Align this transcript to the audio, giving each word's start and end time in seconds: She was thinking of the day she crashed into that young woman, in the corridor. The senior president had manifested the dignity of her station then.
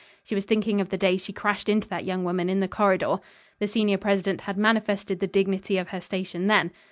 She 0.23 0.33
was 0.33 0.45
thinking 0.45 0.81
of 0.81 0.89
the 0.89 0.97
day 0.97 1.17
she 1.17 1.31
crashed 1.31 1.69
into 1.69 1.87
that 1.89 2.05
young 2.05 2.23
woman, 2.23 2.49
in 2.49 2.59
the 2.59 2.67
corridor. 2.67 3.17
The 3.59 3.67
senior 3.67 3.99
president 3.99 4.41
had 4.41 4.57
manifested 4.57 5.19
the 5.19 5.27
dignity 5.27 5.77
of 5.77 5.89
her 5.89 6.01
station 6.01 6.47
then. 6.47 6.71